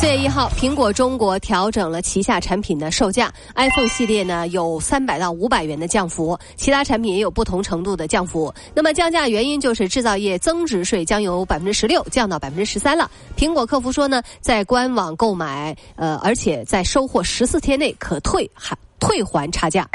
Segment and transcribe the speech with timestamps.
[0.00, 8.50] 四月一号，苹果中国调整了旗下产品的售价，iPhone 系列呢有三百到五百元的降幅，其他产品也有不同程度的降幅。
[8.74, 13.10] 那么降价原因就是制造业增值税将由百分之十六降到百分之十三了。
[13.36, 19.86] 苹果客服说呢，在官网购买，呃，而且在收货十四天内可退还退还差价。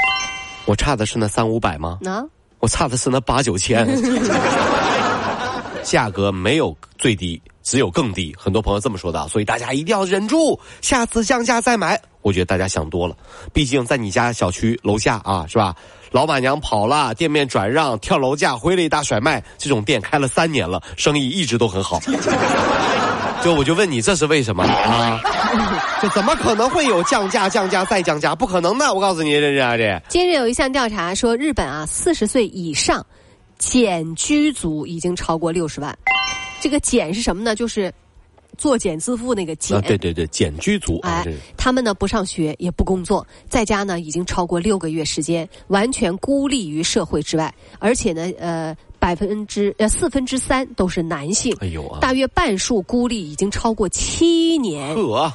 [0.66, 1.98] 我差的是那三五百吗？
[2.04, 2.24] 啊，
[2.60, 3.84] 我差的是那八九千。
[5.82, 8.32] 价格没有最低，只有更低。
[8.38, 12.00] 很多朋友这么说的，所以大家一定要忍住，下次降价再买。
[12.22, 13.16] 我觉得大家想多了，
[13.52, 15.74] 毕竟在你家小区楼下啊，是吧？
[16.12, 22.00] 老板娘跑了，店面转让，跳楼价，回了一大甩卖，这种店开了三年了，生意一直都很好。
[23.42, 25.20] 就我就问你，这是为什么啊？
[26.00, 28.32] 这怎么可能会有降价、降价再降价？
[28.32, 28.94] 不可能的！
[28.94, 30.02] 我告诉你，这是这。
[30.08, 33.04] 今日有一项调查说，日本啊，四十岁以上。
[33.58, 35.96] 减居族已经超过六十万，
[36.66, 37.54] 这个简是什么呢？
[37.54, 37.94] 就是
[38.58, 39.80] 作茧自缚那个减。
[39.82, 40.98] 对对对，茧居族。
[41.02, 41.24] 哎，
[41.56, 51.56] 他们呢不上学也不工作，在家呢已经超过六个月时间，完全孤立于社会之外，而且呢，呃，百分之呃四分之三都是男性。
[51.60, 52.00] 哎呦啊！
[52.00, 54.92] 大约半数孤立已经超过七年。
[54.96, 55.32] 呵。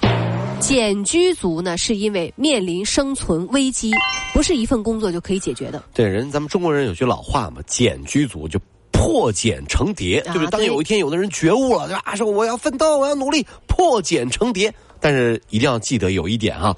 [0.59, 3.93] 简居族呢，是因为面临生存危机，
[4.33, 5.81] 不是一份工作就可以解决的。
[5.93, 8.59] 对，人咱们中国人有句老话嘛，“简居族”就
[9.01, 10.47] 破茧成蝶，对不对？
[10.47, 12.13] 当有一天有的人觉悟了，对吧？
[12.15, 14.71] 说我要奋斗，我要努力，破茧成蝶。
[14.99, 16.75] 但是一定要记得有一点啊，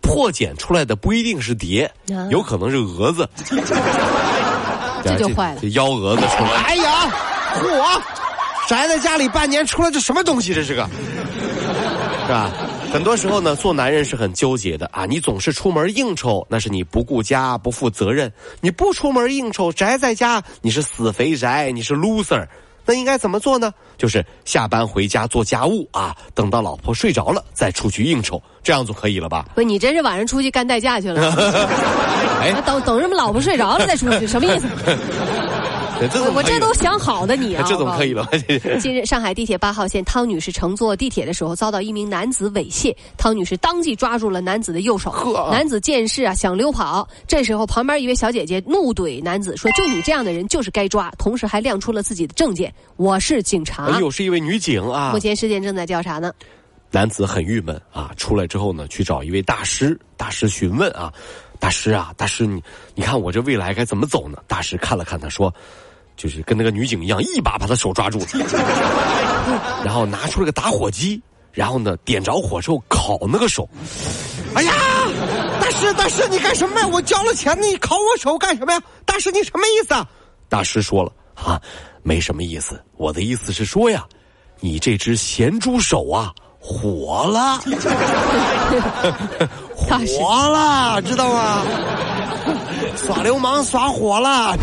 [0.00, 1.92] 破茧出来的不一定是蝶，
[2.30, 3.28] 有可能是蛾子。
[5.04, 6.50] 这就坏了，这幺蛾子出来。
[6.64, 7.12] 哎呀，
[7.56, 8.00] 嚯！
[8.66, 10.54] 宅在家里半年，出来这什么东西？
[10.54, 10.88] 这是个，
[12.26, 12.50] 是吧？
[12.90, 15.04] 很多时候呢，做男人是很纠结的啊！
[15.04, 18.28] 你总是出门应酬，那是你不顾家、不负责任；
[18.60, 22.46] 你不出门应酬，宅在家，你是死肥宅，你是 loser。
[22.86, 23.72] 那应该怎么做呢？
[23.98, 29.44] 就是下班回家做家务啊，等到老婆睡着了再出去应酬，这样就可以了吧？
[29.54, 31.20] 不，你真是晚上出去干代驾去了？
[32.40, 34.66] 哎，等等，什么老婆睡着了再出去，什么意思？
[36.34, 37.64] 我这都想好的你啊！
[37.68, 38.28] 这怎么可以了？
[38.80, 45.12] 近日，上海地铁八号线，汤女士乘坐地铁的时候遭到一名男子猥亵，汤女士当即抓住了男子的右手。
[45.50, 47.08] 男子见势啊，想溜跑。
[47.26, 55.12] 这时候，旁边一位小姐姐怒怼男子说：“就你这样的人就是该抓。”同时还亮出了自己的证件：“我是警察。”哎呦，是一位女警啊！
[55.12, 56.32] 目前事件正在调查呢。
[56.90, 61.12] 男子很郁闷啊，出来之后呢，去找一位大师，大师询问啊
[61.60, 62.62] ：“大师啊，大师你
[62.94, 65.52] 你看我这未来该怎么走呢？”大师看了看他说。
[66.18, 68.26] 就是跟那个女警一样，一把把他手抓住了，
[69.84, 73.66] 然后拿出了个打火机，然后呢点着火之后烤那个手。
[74.54, 74.72] 哎呀，
[75.60, 76.86] 大师大师，你干什么呀？
[76.88, 78.82] 我交了钱，你烤我手干什么呀？
[79.06, 80.04] 大师你什么意思啊？
[80.48, 81.60] 大师说了啊，
[82.02, 84.04] 没什么意思，我的意思是说呀，
[84.58, 87.60] 你这只咸猪手啊火了，
[89.72, 91.62] 火了，知道吗？
[92.96, 94.56] 耍流氓耍火了。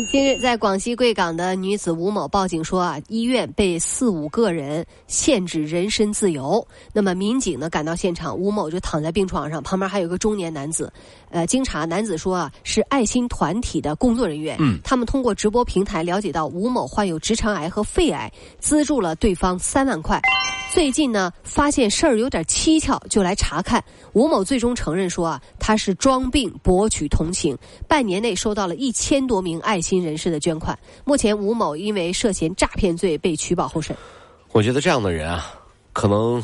[0.00, 6.66] 近日，在广西贵港的女子吴某报警说啊，医院被四五个人限制人身自由。
[6.94, 10.90] 那么民警呢赶到现场，吴某就躺在病床上，旁边还有个中年男子。
[11.28, 14.56] 呃，经查，男子说啊是爱心团体的工作人员。
[14.60, 20.18] 嗯，他们通过直播平台了解到吴某患有直肠癌和肺癌，资助了对方三万块。
[20.72, 23.84] 最近呢，发现事儿有点蹊跷，就来查看。
[24.14, 27.54] 吴某最终承认说啊，他是装病博取同情，
[27.86, 30.78] 半年内收到了一千多名爱心人士的捐款。
[31.04, 33.94] 目前吴某因为涉嫌诈骗罪被取保候审。
[34.52, 35.52] 我觉得这样的人啊，
[35.92, 36.42] 可能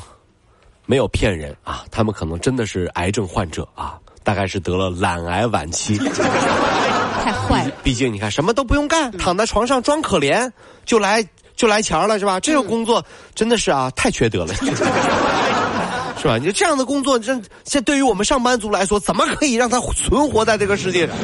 [0.85, 5.97] 没有骗人啊，他们可能真的是癌症患者啊，大概是得了懒癌晚期。
[7.23, 7.73] 太坏了！
[7.83, 10.51] 毕竟你看，什么都不用干，躺在床上装可怜
[10.85, 11.27] 就来。
[11.57, 12.39] 就来钱了是吧？
[12.39, 14.55] 这个工作真的是啊，太缺德了，
[16.17, 16.39] 是吧？
[16.39, 21.17] 你这样的工作，这这对于我们上班族来说，怎么可以让他存活在这个世界上？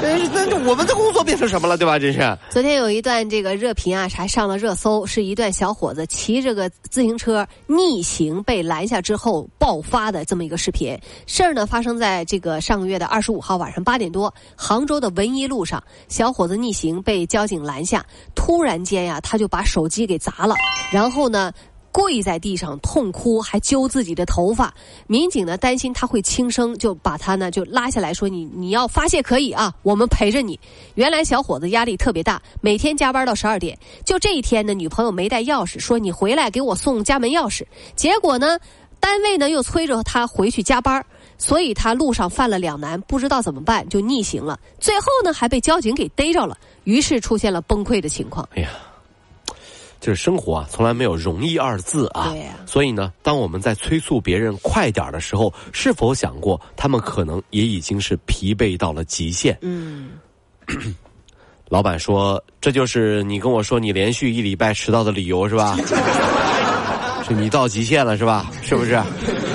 [0.00, 1.98] 那那我们的工作变成什么了，对吧？
[1.98, 2.38] 这是。
[2.50, 10.98] 昨天有一段这个热评啊，还上了热搜，是一段小伙子骑着个自行车逆行被拦下之后爆发的这么一个视频。
[11.26, 18.04] 事儿呢发生在这个上个月的二十五号晚上八点多，杭州的文一路上，小伙子逆行被交警拦下，
[18.34, 20.54] 突然间呀，他就把手机给砸了，
[20.90, 21.52] 然后呢。
[21.92, 24.74] 跪在地上痛哭，还揪自己的头发。
[25.06, 30.58] 民警呢担心他会轻生，就把他呢就拉下来说：“你你要发泄可以啊，我们陪着你。”
[30.96, 33.78] 原来小伙子压力特别大，每天加班到十二点。
[34.04, 38.58] 就这一天呢，女朋友没带钥匙，说：“你回来给我送家门钥匙。”结果呢，
[38.98, 41.04] 单位呢又催着他回去加班。
[41.38, 44.60] 所以他路上犯了两难，不知道怎么办，就逆行了。
[44.78, 48.48] 最后呢，还被交警给逮着了，于是出现了崩溃的情况。
[48.54, 48.68] 哎呀，
[50.02, 52.28] 就是生活啊，从来没有容易二字啊。
[52.30, 52.54] 对呀。
[52.66, 59.56] 所以呢，当我们在催促别人快点的时候，是否想过他们可能也已经是疲惫到了极限？
[59.62, 60.10] 嗯。
[61.68, 65.74] 老板说：“这就是你跟我说你连续一礼拜迟到的理由是吧？
[67.26, 68.50] 是你到极限了是吧？
[68.62, 68.92] 是不是？”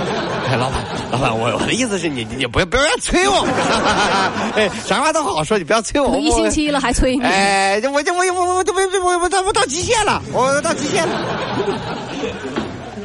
[0.49, 3.47] 哎，老板，老板，我我的意思是你，你不要不要催我，
[4.55, 6.17] 哎，啥话都好好说，你不要催我。
[6.17, 7.23] 一星期了还催你？
[7.23, 11.15] 哎，我就我我我就我我我我到极限了，我到极限了。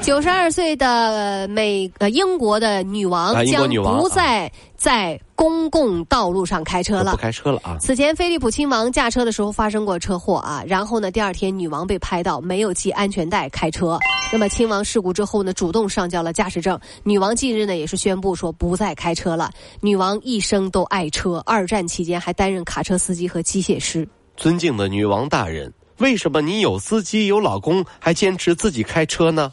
[0.03, 4.51] 九十二岁的美呃英国的女王将不再
[4.83, 7.77] 在公共道路上开车了，不开车了啊！
[7.79, 13.97] 此前菲利普亲王驾车的时候发生过车祸啊，然后呢，第二天女王被拍到没有系安全带开车。
[14.33, 16.77] 那么亲王事故之后呢，主动上交了驾驶证。
[17.05, 19.53] 女王近日呢也是宣布说不再开车了。
[19.81, 24.09] 女王一生都爱车，二战期间还担任卡车司机和机械师。
[24.37, 29.53] 尊敬的女王大人，为什么你有司机有老公还坚持自己开车呢？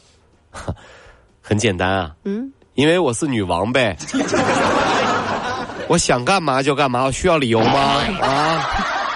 [1.39, 3.95] 很简单啊，嗯，因为我是女王呗，
[5.89, 8.01] 我想干嘛就干嘛，我需要理由吗？
[8.21, 8.69] 啊，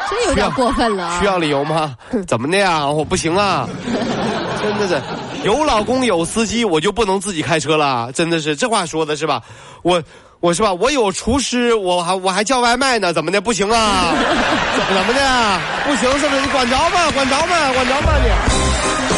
[0.09, 1.95] 真有点过分了，需要理由吗？
[2.27, 2.83] 怎么的呀？
[2.85, 3.69] 我不行啊，
[4.59, 4.99] 真的是
[5.43, 8.11] 有老公有司机，我就不能自己开车了？
[8.13, 9.39] 真的是这话说的是吧？
[9.83, 10.01] 我
[10.39, 10.73] 我是吧？
[10.73, 13.39] 我有厨师，我还我还叫外卖呢，怎么的？
[13.39, 14.09] 不行啊？
[14.75, 15.59] 怎么的？
[15.85, 16.41] 不行是不是？
[16.41, 17.11] 你管着吗？
[17.13, 17.71] 管着吗？
[17.73, 19.12] 管着吗你？